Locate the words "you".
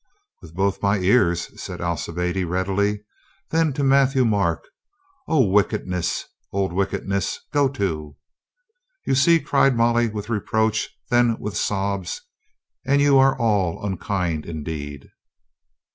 9.05-9.13, 12.99-13.19